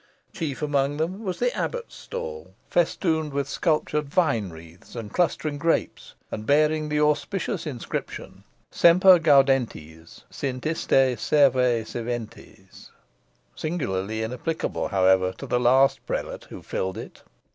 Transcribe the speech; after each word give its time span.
Chief 0.33 0.63
among 0.63 0.97
them 0.97 1.23
was 1.23 1.37
the 1.37 1.55
abbot's 1.55 1.93
stall, 1.93 2.55
festooned 2.71 3.33
with 3.33 3.47
sculptured 3.47 4.09
vine 4.09 4.49
wreaths 4.49 4.95
and 4.95 5.13
clustering 5.13 5.59
grapes, 5.59 6.15
and 6.31 6.47
bearing 6.47 6.89
the 6.89 6.99
auspicious 6.99 7.67
inscription: 7.67 8.43
Semper 8.71 9.19
gaudentes 9.19 10.23
sint 10.31 10.65
ista 10.65 11.15
sede 11.17 11.85
sedentes: 11.85 12.89
singularly 13.55 14.23
inapplicable, 14.23 14.87
however, 14.87 15.33
to 15.33 15.45
the 15.45 15.59
last 15.59 16.03
prelate 16.07 16.45
who 16.45 16.63
filled 16.63 16.97
it. 16.97 17.21